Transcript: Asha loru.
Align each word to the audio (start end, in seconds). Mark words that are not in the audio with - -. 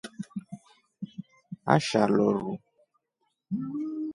Asha 1.73 2.01
loru. 2.15 2.51